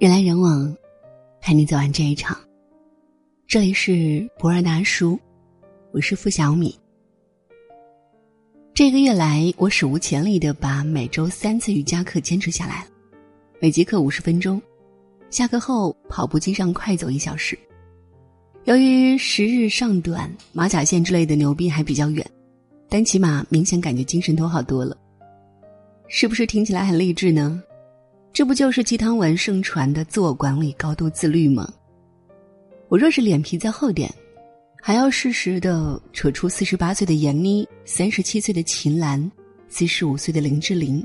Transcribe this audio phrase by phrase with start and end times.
[0.00, 0.76] 人来人往，
[1.40, 2.38] 陪你走完这一场。
[3.48, 5.18] 这里是博尔大叔，
[5.90, 6.78] 我是付小米。
[8.72, 12.90] 这个月来，我史无前例的把每周三次瑜伽课坚持下来了，
[13.58, 14.62] 每节课五十分钟，
[15.30, 17.58] 下课后跑步机上快走一小时。
[18.66, 22.24] 由于时日尚短，马甲线之类的牛逼还比较远，
[22.88, 24.96] 但起码明显感觉精神头好多了。
[26.06, 27.60] 是不是听起来很励志呢？
[28.38, 31.68] 这不就是鸡汤文盛传的自我管理、高度自律吗？
[32.86, 34.08] 我若是脸皮再厚点，
[34.80, 39.28] 还要适时的扯出四十八岁的闫妮、三十七岁的秦岚、
[39.68, 41.04] 四十五岁的林志玲。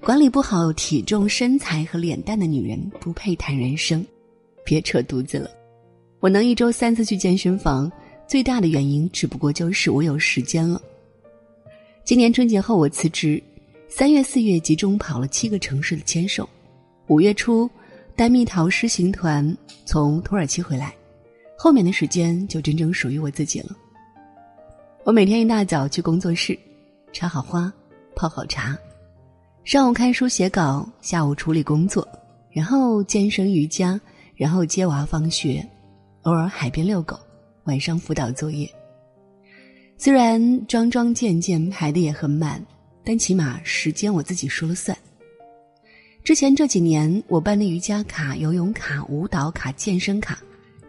[0.00, 4.02] 管理不好体重、身材和脸蛋的女人不配谈人生，
[4.64, 5.50] 别扯犊子了。
[6.20, 7.92] 我能一周三次去健身房，
[8.26, 10.80] 最大的原因只不过就是我有时间了。
[12.02, 13.42] 今年春节后我辞职。
[13.90, 16.46] 三月、四月集中跑了七个城市的签售，
[17.06, 17.68] 五月初
[18.14, 20.94] 带蜜桃狮行团从土耳其回来，
[21.56, 23.74] 后面的时间就真正属于我自己了。
[25.04, 26.56] 我每天一大早去工作室，
[27.14, 27.72] 插好花，
[28.14, 28.76] 泡好茶，
[29.64, 32.06] 上午看书写稿，下午处理工作，
[32.50, 33.98] 然后健身瑜伽，
[34.36, 35.66] 然后接娃放学，
[36.22, 37.18] 偶尔海边遛狗，
[37.64, 38.70] 晚上辅导作业。
[39.96, 42.62] 虽然桩桩件件排的也很满。
[43.04, 44.96] 但起码时间我自己说了算。
[46.22, 50.38] 之前这几年我办的瑜伽卡、游泳卡、舞蹈卡、健身卡，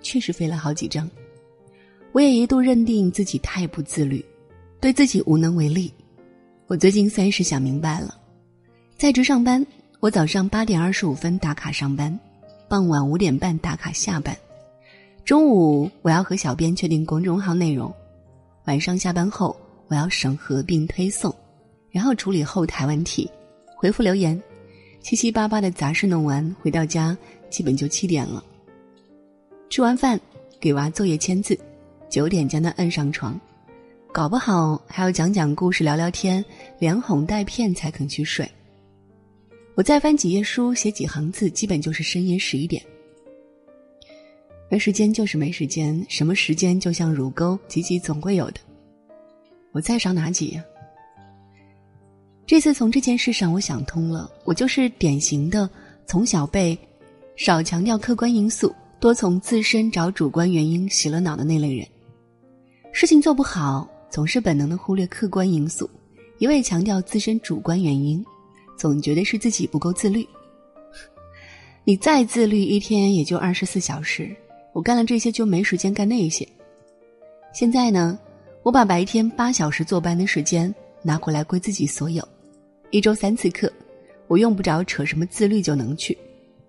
[0.00, 1.08] 确实飞了好几张。
[2.12, 4.24] 我也一度认定自己太不自律，
[4.80, 5.92] 对自己无能为力。
[6.66, 8.18] 我最近算是想明白了，
[8.96, 9.64] 在职上班，
[10.00, 12.18] 我早上八点二十五分打卡上班，
[12.68, 14.36] 傍晚五点半打卡下班，
[15.24, 17.94] 中午我要和小编确定公众号内容，
[18.64, 19.56] 晚上下班后
[19.86, 21.32] 我要审核并推送。
[21.90, 23.30] 然后处理后台问题，
[23.76, 24.40] 回复留言，
[25.00, 27.16] 七七八八的杂事弄完，回到家
[27.50, 28.44] 基本就七点了。
[29.70, 30.18] 吃完饭，
[30.60, 31.58] 给娃作业签字，
[32.08, 33.38] 九点将他摁上床，
[34.12, 36.44] 搞不好还要讲讲故事、聊聊天，
[36.78, 38.48] 连哄带骗才肯去睡。
[39.74, 42.82] 我再翻几页书，写几行字，基本就是深夜十一点。
[44.68, 48.60] 没时间就是没时间，什么时间就像乳沟，挤挤总会有的。
[49.72, 50.64] 我再少哪挤呀？
[52.48, 54.26] 这次从这件事上，我想通了。
[54.46, 55.68] 我就是典型的
[56.06, 56.76] 从小被
[57.36, 61.86] 少强调客观因素，多从自身找主观原因洗了脑的那类人。
[62.90, 65.90] 事情做不好，总是本能的忽略客观因素，
[66.38, 68.24] 一味强调自身主观原因，
[68.78, 70.26] 总觉得是自己不够自律。
[71.84, 74.34] 你再自律，一天也就二十四小时，
[74.72, 76.48] 我干了这些就没时间干那些。
[77.52, 78.18] 现在呢，
[78.62, 82.26] 我把白天八小时坐班的时间拿回来归自己所有。
[82.90, 83.70] 一周三次课，
[84.28, 86.16] 我用不着扯什么自律就能去。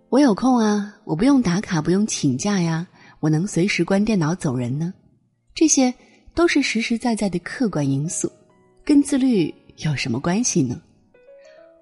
[0.09, 2.85] 我有空啊，我不用打卡，不用请假呀，
[3.22, 4.94] 我能随时关电脑走人呢。
[5.56, 5.94] 这些
[6.35, 8.30] 都是实实在在的客观因素，
[8.84, 10.81] 跟自律有什么关系呢？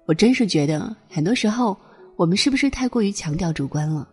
[0.06, 1.76] 我真是觉得，很多时候
[2.14, 4.08] 我们是不是太过于强调主观了？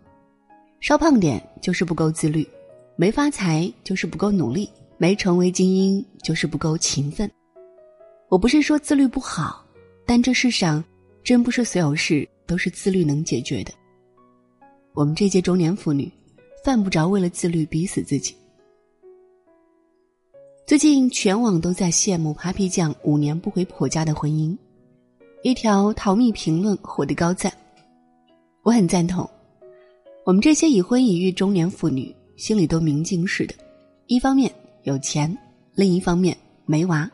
[0.79, 2.47] 稍胖点就是不够自律，
[2.95, 7.29] 没发财就是不够努力，没成为精英就是不够勤奋。
[8.27, 9.64] 我不是说自律不好。
[10.05, 10.83] 但这世上，
[11.23, 13.73] 真不是所有事都是自律能解决的。
[14.93, 16.11] 我们这届中年妇女，
[16.63, 18.35] 犯不着为了自律逼死自己。
[20.67, 24.55] 最近全网都在羡慕 Papi 酱五年不回婆家的婚姻，
[25.43, 27.51] 一条逃蜜评论获得高赞。
[28.63, 29.29] 我很赞同，
[30.23, 33.53] 我们这些已婚已育中年妇女心里都明镜似的，
[34.07, 34.51] 一方面
[34.83, 35.35] 有钱，
[35.73, 36.35] 另一方面
[36.65, 37.09] 没娃。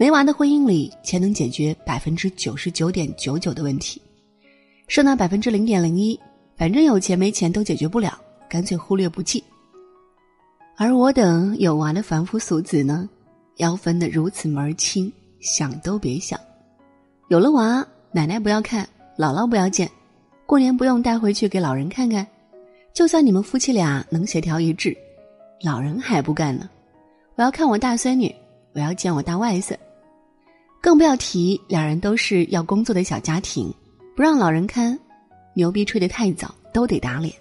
[0.00, 4.00] 没娃的婚姻里，钱能解决百分之九十九点九九的问题，
[4.86, 6.18] 剩那百分之零点零一，
[6.56, 8.16] 反正有钱没钱都解决不了，
[8.48, 9.42] 干脆忽略不计。
[10.76, 13.10] 而我等有娃的凡夫俗子呢，
[13.56, 16.38] 要分得如此门清，想都别想。
[17.26, 19.90] 有了娃，奶奶不要看，姥姥不要见，
[20.46, 22.24] 过年不用带回去给老人看看，
[22.94, 24.96] 就算你们夫妻俩能协调一致，
[25.60, 26.70] 老人还不干呢。
[27.34, 28.32] 我要看我大孙女，
[28.74, 29.76] 我要见我大外孙。
[30.80, 33.72] 更不要提两人都是要工作的小家庭，
[34.14, 34.98] 不让老人看，
[35.54, 37.32] 牛逼吹得太早都得打脸；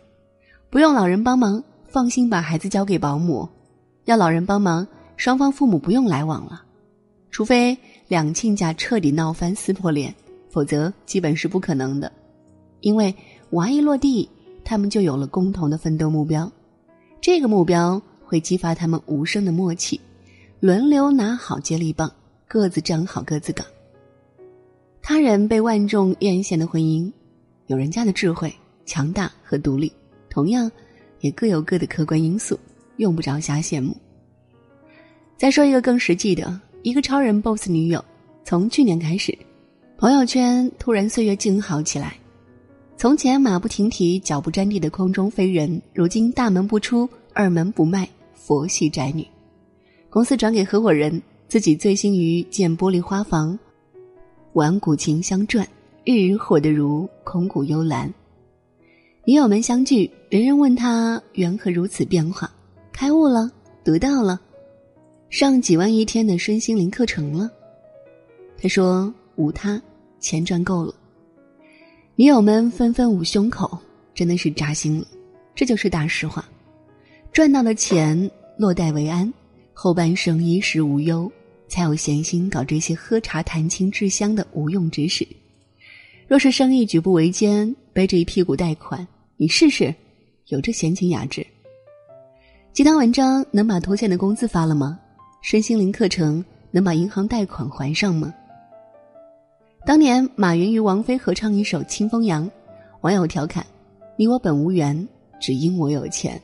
[0.69, 3.47] 不用老人帮忙，放心把孩子交给保姆；
[4.05, 4.85] 要老人帮忙，
[5.17, 6.63] 双方父母不用来往了，
[7.29, 10.13] 除非两亲家彻底闹翻撕破脸，
[10.49, 12.11] 否则基本是不可能的。
[12.81, 13.13] 因为
[13.51, 14.27] 娃一落地，
[14.63, 16.51] 他们就有了共同的奋斗目标，
[17.21, 20.01] 这个目标会激发他们无声的默契，
[20.59, 22.11] 轮流拿好接力棒。
[22.47, 23.65] 各自站好各自岗。
[25.01, 27.11] 他人被万众艳羡的婚姻，
[27.67, 28.53] 有人家的智慧，
[28.85, 29.91] 强大和独立，
[30.29, 30.71] 同样
[31.19, 32.59] 也各有各的客观因素，
[32.97, 33.95] 用不着瞎羡慕。
[35.37, 38.03] 再说一个更实际的，一个超人 boss 女友，
[38.43, 39.37] 从去年开始，
[39.97, 42.15] 朋友圈突然岁月静好起来。
[42.97, 49.25] 从前马不停蹄、脚不沾地的空中飞人，如今大门不出、二门不迈，佛系宅女。
[50.09, 53.57] 公司转给合伙人，自己醉心于建玻璃花房，
[54.51, 55.65] 玩古琴相转，
[56.03, 58.13] 日日活得如空谷幽兰。
[59.23, 62.51] 女友们相聚，人人问他缘何如此变化，
[62.91, 63.49] 开悟了，
[63.81, 64.39] 得到了，
[65.29, 67.49] 上几万一天的身心灵课程了。
[68.57, 69.81] 他说：“无他，
[70.19, 70.93] 钱赚够了。”
[72.15, 73.77] 女友们纷纷捂胸口，
[74.13, 75.07] 真的是扎心了。
[75.55, 76.43] 这就是大实话，
[77.31, 79.31] 赚到的钱落袋为安，
[79.73, 81.31] 后半生衣食无忧，
[81.67, 85.27] 才有闲心搞这些喝茶谈情致香的无用之事。
[86.27, 89.93] 若是生意举步维艰，背着一屁股贷款，你试试，
[90.47, 91.45] 有这闲情雅致？
[92.73, 94.99] 鸡汤文章能把拖欠的工资发了吗？
[95.41, 98.33] 身心灵课程能把银行贷款还上吗？
[99.85, 102.45] 当年马云与王菲合唱一首《清风扬》，
[103.01, 103.65] 网友调侃
[104.17, 105.07] ：“你我本无缘，
[105.39, 106.41] 只因我有钱。”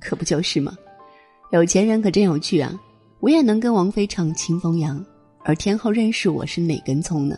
[0.00, 0.74] 可不就是吗？
[1.52, 2.72] 有钱人可真有趣啊！
[3.20, 5.00] 我也能跟王菲唱《清风扬》，
[5.44, 7.36] 而天后认识我是哪根葱呢？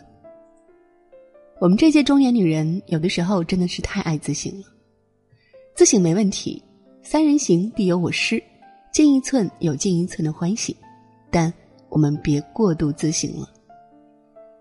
[1.59, 4.67] 我们这些中年女人，有的时候真的是太爱自省了。
[5.73, 6.61] 自省没问题，
[7.01, 8.41] 三人行必有我师，
[8.93, 10.75] 进一寸有进一寸的欢喜，
[11.31, 11.51] 但
[11.89, 13.49] 我们别过度自省了。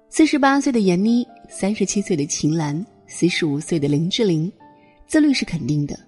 [0.08, 4.50] 四十八岁的闫妮，三十七岁的秦岚，四十五岁的林志玲，
[5.06, 5.98] 自律是肯定的，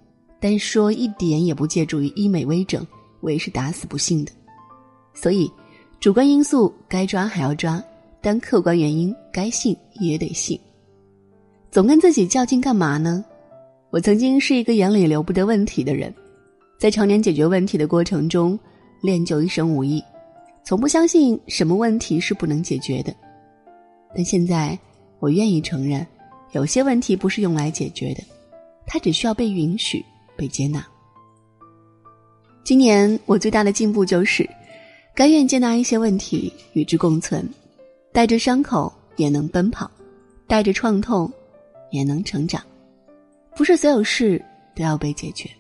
[0.41, 2.87] 但说一点也不借助于医美微整，
[3.21, 4.33] 我也是打死不信的。
[5.15, 5.51] 所以，
[6.01, 7.83] 主观因素该抓还要抓，
[8.21, 10.59] 但客观原因该信也得信。
[11.71, 13.25] 总跟自己较劲干嘛呢？
[13.91, 16.13] 我曾经是一个眼里留不得问题的人，
[16.79, 18.59] 在常年解决问题的过程中，
[19.03, 20.03] 练就一身武艺，
[20.65, 23.15] 从不相信什么问题是不能解决的。
[24.15, 24.79] 但现在，
[25.19, 26.07] 我愿意承认，
[26.53, 28.23] 有些问题不是用来解决的，
[28.87, 30.05] 它只需要被允许、
[30.37, 30.85] 被接纳。
[32.65, 34.49] 今年我最大的进步就是，
[35.15, 37.47] 甘愿接纳一些问题，与之共存，
[38.13, 39.91] 带着伤口也能奔跑，
[40.47, 41.31] 带着创痛
[41.91, 42.63] 也能成长。
[43.55, 44.43] 不是所有事
[44.75, 45.51] 都要被解决。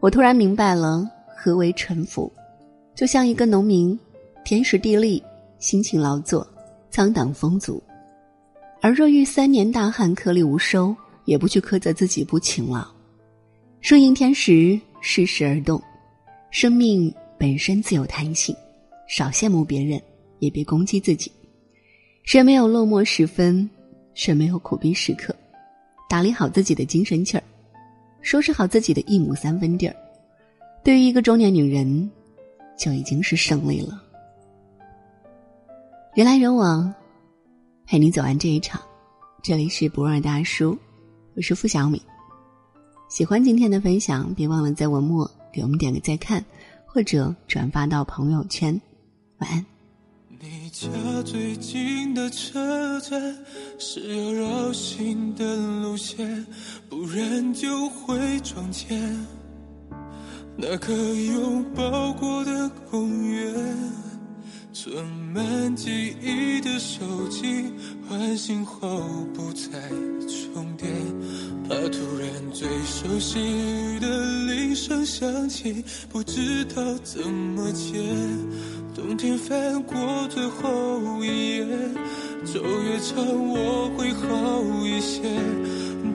[0.00, 2.30] 我突然明白了何为沉浮，
[2.94, 3.98] 就像一个农民，
[4.44, 5.22] 天时地利，
[5.58, 6.46] 辛勤劳作。
[6.90, 7.82] 苍挡风足，
[8.82, 10.94] 而若遇三年大旱颗粒无收，
[11.24, 12.86] 也不去苛责自己不勤劳。
[13.80, 15.82] 顺应天时，适时而动。
[16.50, 17.10] 生命
[17.42, 18.54] 本身自有弹性，
[19.08, 20.00] 少羡慕别人，
[20.38, 21.28] 也别攻击自己。
[22.22, 23.68] 谁没有落寞时分？
[24.14, 25.34] 谁没有苦逼时刻？
[26.08, 27.42] 打理好自己的精神气儿，
[28.20, 29.96] 收拾好自己的一亩三分地儿，
[30.84, 32.08] 对于一个中年女人，
[32.78, 34.00] 就已经是胜利了。
[36.14, 36.94] 人来人往，
[37.86, 38.80] 陪你走完这一场。
[39.42, 40.78] 这里是不二大叔，
[41.34, 42.00] 我是付小米。
[43.08, 46.40] 喜欢今天的分享，别忘了在文末给我们点个再看，
[46.92, 48.78] 或者转发到朋友圈。
[49.38, 49.64] 晚安。
[50.38, 50.88] 你家
[51.24, 53.34] 最近的车站
[53.78, 56.46] 是要绕行的路线，
[56.90, 59.26] 不然就会撞见
[60.54, 63.54] 那个拥抱过的公园。
[64.74, 67.72] 存满记忆的手机，
[68.06, 69.02] 唤醒后
[69.32, 69.88] 不再
[70.28, 70.90] 充电，
[71.66, 74.06] 怕突然最熟悉的
[74.72, 77.92] 铃声响起，不知道怎么接。
[78.94, 79.94] 冬天翻过
[80.30, 81.66] 最后一页，
[82.46, 85.20] 昼越长我会好一些，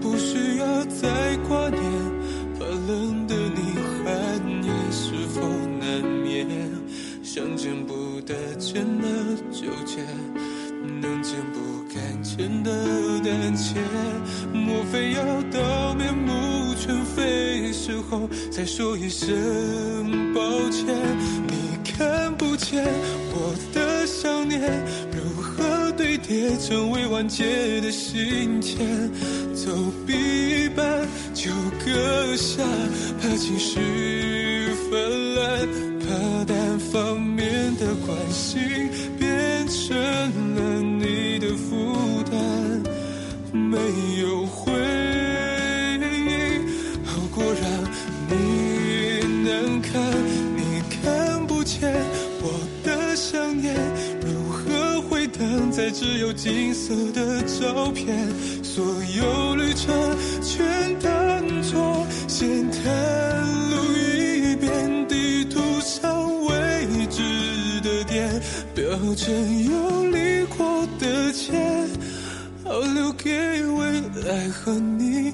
[0.02, 1.84] 不需要再挂念，
[2.58, 5.40] 怕冷的你寒夜是否
[5.80, 6.48] 难眠，
[7.22, 7.96] 想见不。
[8.28, 9.08] 得见的
[9.54, 10.02] 纠结，
[11.00, 11.60] 能见不
[11.96, 12.72] 敢见的
[13.24, 13.80] 胆怯，
[14.52, 16.34] 莫非要到面目
[16.88, 19.28] 全非时候再说一声
[20.34, 20.88] 抱歉？
[21.46, 22.82] 你看不见
[23.34, 24.62] 我的想念
[25.12, 28.78] 如何堆叠成未完结的信笺，
[29.54, 29.70] 走
[30.08, 31.52] 一半就
[31.84, 32.64] 割下，
[33.22, 35.68] 怕情绪泛滥。
[36.08, 38.62] 怕单方面的关心
[55.78, 58.28] 在只有金色的照片，
[58.64, 58.84] 所
[59.16, 59.94] 有旅程
[60.42, 62.82] 全当作先探
[63.70, 67.22] 路一遍，地图上未知
[67.84, 68.42] 的点，
[68.74, 69.32] 标成
[69.66, 71.88] 有离过的线，
[72.64, 75.32] 好留给未来和你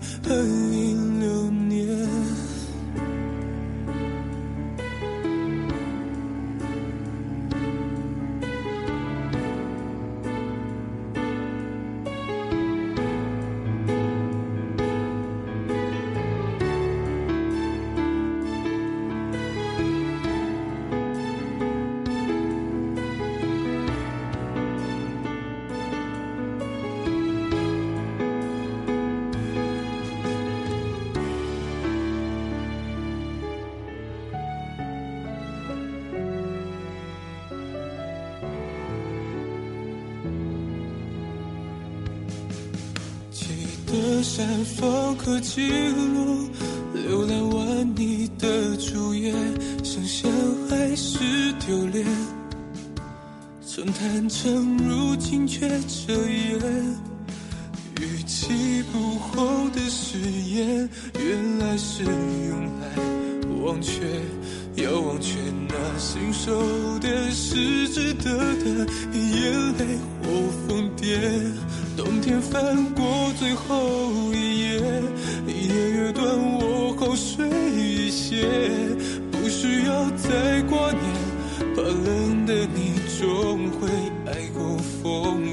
[44.23, 46.47] 山峰可记录
[46.95, 49.33] 浏览完你的主页，
[49.83, 50.29] 剩下
[50.69, 51.19] 还是
[51.59, 52.05] 丢脸。
[53.65, 55.67] 曾坦诚，如今却
[56.07, 56.57] 遮掩。
[57.99, 60.89] 逾期不候的誓言，
[61.19, 64.01] 原来是用来忘却。
[64.75, 65.37] 要忘却
[65.69, 66.51] 那信手
[66.99, 70.27] 的是值得的眼泪或
[70.67, 71.19] 疯癫。
[71.95, 74.81] 冬天翻过最后一页，
[75.47, 76.25] 夜越短，
[76.59, 78.47] 我好睡一些，
[79.31, 81.03] 不需要再挂念，
[81.75, 83.87] 怕冷的你终会
[84.25, 85.52] 爱过风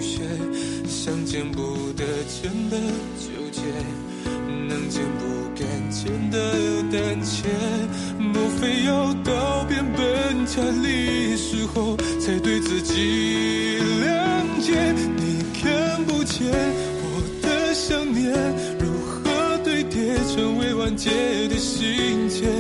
[10.61, 14.93] 本加厉时候，才对自己谅解？
[15.17, 16.47] 你看不见
[17.02, 18.31] 我的想念
[18.79, 21.09] 如何堆叠成为完结
[21.49, 22.50] 的信件？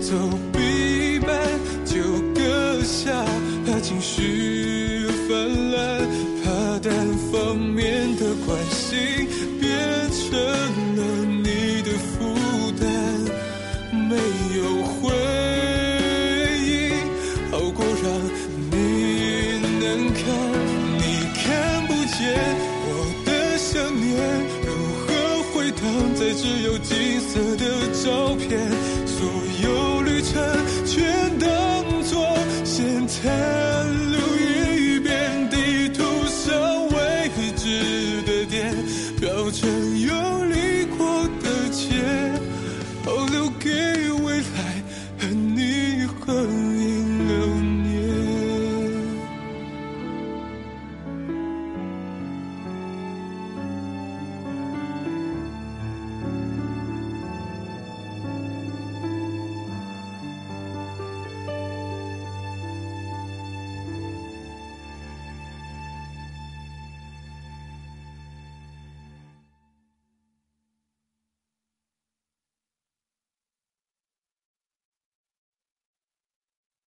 [0.00, 0.14] 走
[0.60, 1.36] 一半
[1.84, 2.00] 就
[2.34, 3.24] 搁下，
[3.66, 5.93] 怕情绪泛滥，